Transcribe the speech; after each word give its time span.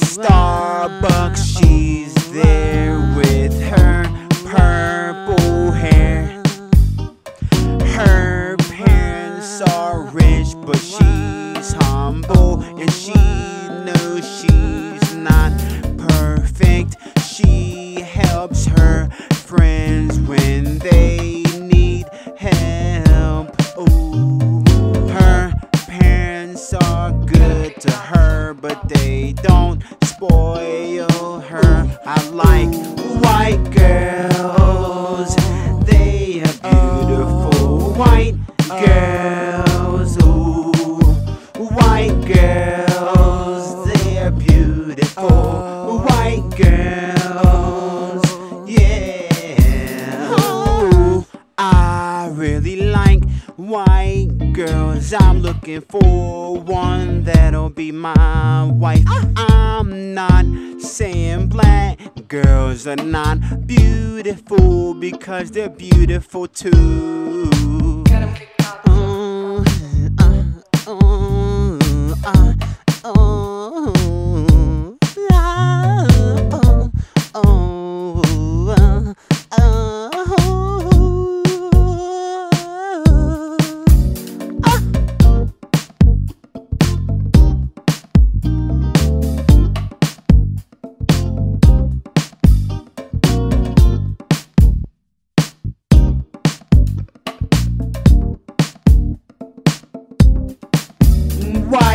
Starbucks, 0.00 1.42
she's 1.58 2.14
there 2.32 2.98
with 3.16 3.60
her 3.70 4.04
purple 4.44 5.70
hair. 5.72 6.42
Her 7.96 8.56
parents 8.56 9.60
are 9.60 10.02
rich, 10.10 10.54
but 10.64 10.78
she's 10.78 11.72
humble 11.72 12.62
and 12.62 12.90
she 12.92 13.12
knows 13.84 14.24
she's 14.40 15.14
not 15.14 15.52
perfect. 15.98 16.96
She 17.22 18.00
helps 18.00 18.66
her 18.66 19.08
friends 19.46 20.18
when 20.20 20.78
they 20.78 21.42
need 21.60 22.06
help. 22.36 23.54
Ooh, 23.78 25.08
her 25.08 25.52
parents 25.86 26.72
are 26.74 27.12
good 27.26 27.80
to 27.80 27.92
her, 27.92 28.17
but 28.60 28.88
they 28.88 29.34
don't 29.42 29.82
spoil 30.04 31.40
her. 31.40 31.98
I 32.04 32.28
like 32.30 32.74
white 33.22 33.70
girls, 33.70 35.36
they 35.86 36.42
are 36.42 36.58
beautiful. 36.72 37.94
White 37.94 38.36
girls, 38.68 40.16
ooh, 40.22 40.72
white 41.56 42.20
girls, 42.26 43.86
they 43.92 44.18
are 44.18 44.30
beautiful. 44.32 46.00
White 46.00 46.50
girls, 46.56 48.22
yeah. 48.68 50.34
Ooh, 50.40 51.24
I 51.56 52.30
really 52.32 52.90
like 52.90 53.22
white 53.68 54.28
girls. 54.54 55.12
I'm 55.12 55.40
looking 55.40 55.82
for 55.82 56.58
one 56.58 57.24
that'll 57.24 57.68
be 57.68 57.92
my 57.92 58.64
wife. 58.64 59.04
I'm 59.36 60.14
not 60.14 60.46
saying 60.80 61.48
black 61.48 61.98
girls 62.28 62.86
are 62.86 62.96
not 62.96 63.66
beautiful 63.66 64.94
because 64.94 65.50
they're 65.50 65.68
beautiful 65.68 66.48
too. 66.48 67.50
Uh, 70.86 71.78
uh, 72.24 72.54
uh, 73.04 73.37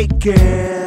White 0.00 0.18
girl. 0.18 0.79